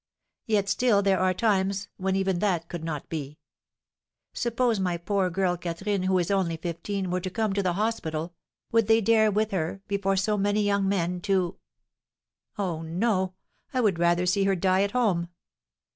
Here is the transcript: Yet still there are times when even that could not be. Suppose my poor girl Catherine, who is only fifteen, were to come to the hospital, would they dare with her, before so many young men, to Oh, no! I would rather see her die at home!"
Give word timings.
Yet 0.47 0.67
still 0.67 1.03
there 1.03 1.19
are 1.19 1.31
times 1.31 1.87
when 1.97 2.15
even 2.15 2.39
that 2.39 2.67
could 2.67 2.83
not 2.83 3.07
be. 3.07 3.37
Suppose 4.33 4.79
my 4.79 4.97
poor 4.97 5.29
girl 5.29 5.57
Catherine, 5.57 6.01
who 6.01 6.17
is 6.17 6.31
only 6.31 6.57
fifteen, 6.57 7.11
were 7.11 7.19
to 7.19 7.29
come 7.29 7.53
to 7.53 7.61
the 7.61 7.73
hospital, 7.73 8.33
would 8.71 8.87
they 8.87 8.99
dare 8.99 9.29
with 9.29 9.51
her, 9.51 9.83
before 9.87 10.17
so 10.17 10.39
many 10.39 10.63
young 10.63 10.89
men, 10.89 11.21
to 11.21 11.59
Oh, 12.57 12.81
no! 12.81 13.35
I 13.75 13.81
would 13.81 13.99
rather 13.99 14.25
see 14.25 14.45
her 14.45 14.55
die 14.55 14.81
at 14.81 14.89
home!" 14.93 15.29